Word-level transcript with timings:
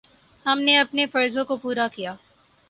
ہم 0.45 0.59
نے 0.59 0.77
اپنے 0.79 1.05
فرضوں 1.05 1.45
کو 1.45 1.57
پورا 1.57 1.87
کیا۔ 1.95 2.15